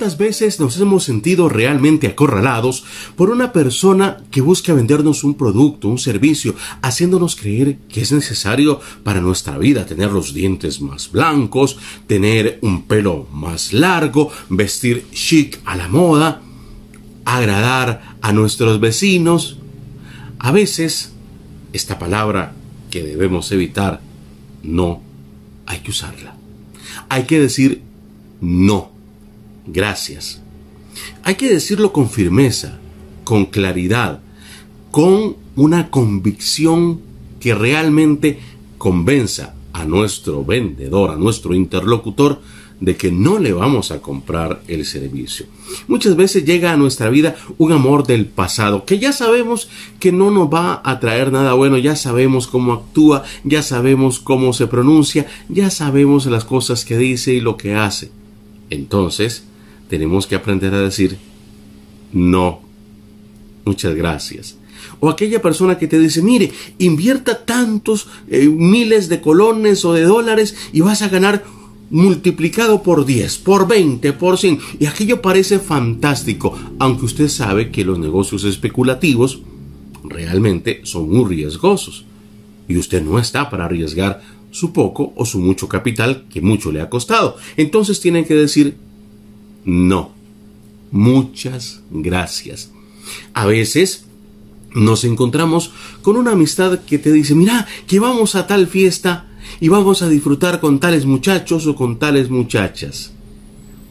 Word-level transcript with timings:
¿Cuántas 0.00 0.16
veces 0.16 0.58
nos 0.58 0.80
hemos 0.80 1.04
sentido 1.04 1.50
realmente 1.50 2.06
acorralados 2.06 2.84
por 3.16 3.28
una 3.28 3.52
persona 3.52 4.16
que 4.30 4.40
busca 4.40 4.72
vendernos 4.72 5.24
un 5.24 5.34
producto, 5.34 5.88
un 5.88 5.98
servicio, 5.98 6.54
haciéndonos 6.80 7.36
creer 7.36 7.76
que 7.86 8.00
es 8.00 8.10
necesario 8.10 8.80
para 9.04 9.20
nuestra 9.20 9.58
vida 9.58 9.84
tener 9.84 10.10
los 10.10 10.32
dientes 10.32 10.80
más 10.80 11.12
blancos, 11.12 11.76
tener 12.06 12.58
un 12.62 12.84
pelo 12.84 13.28
más 13.30 13.74
largo, 13.74 14.30
vestir 14.48 15.04
chic 15.12 15.60
a 15.66 15.76
la 15.76 15.88
moda, 15.88 16.40
agradar 17.26 18.16
a 18.22 18.32
nuestros 18.32 18.80
vecinos? 18.80 19.58
A 20.38 20.50
veces, 20.50 21.12
esta 21.74 21.98
palabra 21.98 22.54
que 22.90 23.02
debemos 23.02 23.52
evitar, 23.52 24.00
no, 24.62 25.02
hay 25.66 25.80
que 25.80 25.90
usarla. 25.90 26.36
Hay 27.10 27.24
que 27.24 27.38
decir 27.38 27.82
no 28.40 28.98
gracias. 29.72 30.40
Hay 31.22 31.34
que 31.34 31.48
decirlo 31.48 31.92
con 31.92 32.10
firmeza, 32.10 32.78
con 33.24 33.46
claridad, 33.46 34.20
con 34.90 35.36
una 35.56 35.90
convicción 35.90 37.00
que 37.38 37.54
realmente 37.54 38.38
convenza 38.78 39.54
a 39.72 39.84
nuestro 39.84 40.44
vendedor, 40.44 41.10
a 41.10 41.16
nuestro 41.16 41.54
interlocutor, 41.54 42.40
de 42.80 42.96
que 42.96 43.12
no 43.12 43.38
le 43.38 43.52
vamos 43.52 43.90
a 43.90 44.00
comprar 44.00 44.62
el 44.66 44.86
servicio. 44.86 45.46
Muchas 45.86 46.16
veces 46.16 46.44
llega 46.44 46.72
a 46.72 46.76
nuestra 46.76 47.10
vida 47.10 47.36
un 47.58 47.72
amor 47.72 48.06
del 48.06 48.24
pasado 48.26 48.86
que 48.86 48.98
ya 48.98 49.12
sabemos 49.12 49.68
que 50.00 50.12
no 50.12 50.30
nos 50.30 50.48
va 50.48 50.80
a 50.82 50.98
traer 50.98 51.30
nada 51.30 51.52
bueno, 51.52 51.76
ya 51.76 51.94
sabemos 51.94 52.46
cómo 52.46 52.72
actúa, 52.72 53.22
ya 53.44 53.62
sabemos 53.62 54.18
cómo 54.18 54.54
se 54.54 54.66
pronuncia, 54.66 55.26
ya 55.48 55.68
sabemos 55.68 56.24
las 56.26 56.44
cosas 56.44 56.86
que 56.86 56.96
dice 56.96 57.34
y 57.34 57.40
lo 57.40 57.58
que 57.58 57.74
hace. 57.74 58.10
Entonces, 58.70 59.44
tenemos 59.90 60.26
que 60.26 60.36
aprender 60.36 60.72
a 60.72 60.80
decir 60.80 61.18
no. 62.12 62.60
Muchas 63.64 63.94
gracias. 63.94 64.56
O 65.00 65.10
aquella 65.10 65.42
persona 65.42 65.78
que 65.78 65.88
te 65.88 65.98
dice, 65.98 66.22
mire, 66.22 66.52
invierta 66.78 67.44
tantos 67.44 68.08
eh, 68.28 68.48
miles 68.48 69.08
de 69.08 69.20
colones 69.20 69.84
o 69.84 69.92
de 69.92 70.04
dólares 70.04 70.56
y 70.72 70.80
vas 70.80 71.02
a 71.02 71.08
ganar 71.08 71.44
multiplicado 71.90 72.82
por 72.82 73.04
10, 73.04 73.38
por 73.38 73.66
20, 73.66 74.12
por 74.12 74.38
100. 74.38 74.60
Y 74.78 74.86
aquello 74.86 75.20
parece 75.20 75.58
fantástico, 75.58 76.56
aunque 76.78 77.06
usted 77.06 77.28
sabe 77.28 77.70
que 77.70 77.84
los 77.84 77.98
negocios 77.98 78.44
especulativos 78.44 79.42
realmente 80.04 80.82
son 80.84 81.10
muy 81.10 81.36
riesgosos. 81.36 82.04
Y 82.68 82.76
usted 82.76 83.02
no 83.02 83.18
está 83.18 83.50
para 83.50 83.64
arriesgar 83.64 84.22
su 84.52 84.72
poco 84.72 85.12
o 85.16 85.26
su 85.26 85.40
mucho 85.40 85.68
capital 85.68 86.26
que 86.30 86.40
mucho 86.40 86.70
le 86.70 86.80
ha 86.80 86.88
costado. 86.88 87.36
Entonces 87.56 88.00
tiene 88.00 88.24
que 88.24 88.34
decir 88.34 88.76
no. 89.64 90.12
Muchas 90.90 91.82
gracias. 91.90 92.70
A 93.34 93.46
veces 93.46 94.06
nos 94.74 95.04
encontramos 95.04 95.72
con 96.02 96.16
una 96.16 96.32
amistad 96.32 96.80
que 96.80 96.98
te 96.98 97.12
dice, 97.12 97.34
mira, 97.34 97.66
que 97.86 98.00
vamos 98.00 98.34
a 98.34 98.46
tal 98.46 98.66
fiesta 98.66 99.28
y 99.60 99.68
vamos 99.68 100.02
a 100.02 100.08
disfrutar 100.08 100.60
con 100.60 100.80
tales 100.80 101.06
muchachos 101.06 101.66
o 101.66 101.74
con 101.74 101.98
tales 101.98 102.30
muchachas. 102.30 103.12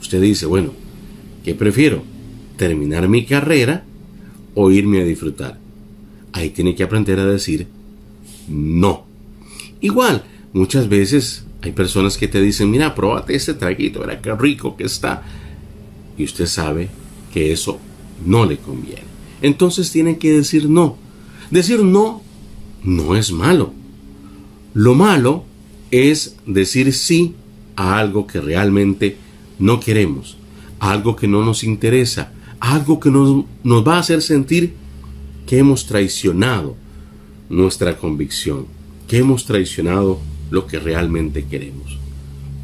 Usted 0.00 0.20
dice, 0.20 0.46
bueno, 0.46 0.72
¿qué 1.44 1.54
prefiero? 1.54 2.02
¿Terminar 2.56 3.08
mi 3.08 3.24
carrera 3.24 3.84
o 4.54 4.70
irme 4.70 5.00
a 5.00 5.04
disfrutar? 5.04 5.58
Ahí 6.32 6.50
tiene 6.50 6.74
que 6.74 6.84
aprender 6.84 7.18
a 7.18 7.26
decir 7.26 7.66
no. 8.48 9.04
Igual, 9.80 10.24
muchas 10.52 10.88
veces 10.88 11.44
hay 11.62 11.72
personas 11.72 12.16
que 12.16 12.28
te 12.28 12.40
dicen, 12.40 12.70
mira, 12.70 12.94
pruébate 12.94 13.34
este 13.34 13.54
traguito, 13.54 14.00
verá 14.00 14.20
qué 14.20 14.34
rico 14.34 14.76
que 14.76 14.84
está 14.84 15.22
y 16.18 16.24
usted 16.24 16.46
sabe 16.46 16.88
que 17.32 17.52
eso 17.52 17.78
no 18.26 18.44
le 18.44 18.58
conviene. 18.58 19.08
Entonces 19.40 19.90
tiene 19.92 20.18
que 20.18 20.32
decir 20.32 20.68
no. 20.68 20.96
Decir 21.50 21.82
no 21.84 22.22
no 22.82 23.16
es 23.16 23.32
malo. 23.32 23.72
Lo 24.74 24.94
malo 24.94 25.44
es 25.90 26.36
decir 26.46 26.92
sí 26.92 27.34
a 27.76 27.98
algo 27.98 28.26
que 28.26 28.40
realmente 28.40 29.16
no 29.58 29.80
queremos, 29.80 30.36
a 30.80 30.92
algo 30.92 31.16
que 31.16 31.28
no 31.28 31.44
nos 31.44 31.64
interesa, 31.64 32.32
a 32.60 32.74
algo 32.74 33.00
que 33.00 33.10
nos, 33.10 33.44
nos 33.62 33.86
va 33.86 33.96
a 33.96 34.00
hacer 34.00 34.22
sentir 34.22 34.74
que 35.46 35.58
hemos 35.58 35.86
traicionado 35.86 36.76
nuestra 37.48 37.96
convicción, 37.96 38.66
que 39.06 39.18
hemos 39.18 39.44
traicionado 39.46 40.20
lo 40.50 40.66
que 40.66 40.78
realmente 40.78 41.44
queremos. 41.46 41.98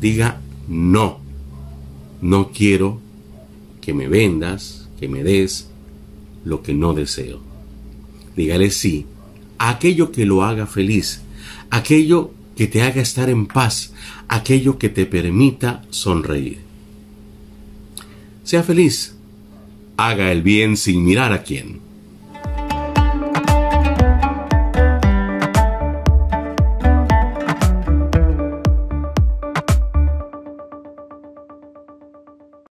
Diga 0.01 0.41
no, 0.69 1.21
no 2.21 2.51
quiero 2.53 3.01
que 3.85 3.93
me 3.93 4.09
vendas, 4.09 4.89
que 4.99 5.09
me 5.09 5.23
des 5.23 5.69
lo 6.45 6.63
que 6.63 6.75
no 6.75 6.95
deseo. 6.95 7.41
Dígale 8.37 8.71
sí 8.71 9.07
a 9.59 9.71
aquello 9.71 10.11
que 10.11 10.25
lo 10.25 10.43
haga 10.43 10.67
feliz, 10.67 11.21
aquello 11.71 12.33
que 12.57 12.67
te 12.67 12.83
haga 12.83 13.03
estar 13.03 13.29
en 13.29 13.47
paz, 13.47 13.93
aquello 14.29 14.79
que 14.79 14.89
te 14.89 15.07
permita 15.07 15.85
sonreír. 15.91 16.59
Sea 18.43 18.63
feliz, 18.63 19.17
haga 19.97 20.33
el 20.33 20.43
bien 20.43 20.77
sin 20.77 21.05
mirar 21.05 21.33
a 21.33 21.43
quién. 21.43 21.81